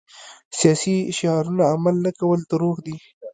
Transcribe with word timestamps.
سیاسي 0.59 0.95
شعارونه 1.17 1.63
عمل 1.73 1.95
نه 2.05 2.11
کول 2.19 2.39
دروغ 2.51 2.75
دي. 2.85 2.95